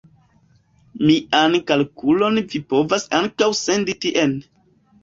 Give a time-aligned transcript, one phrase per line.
[1.09, 4.37] Mian kalkulon vi povas ankaŭ sendi tien.